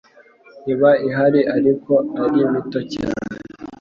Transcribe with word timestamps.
iba 0.71 0.91
ihari 1.07 1.41
ariko 1.55 1.93
ari 2.23 2.39
mito 2.51 2.79
cyane 2.93 3.25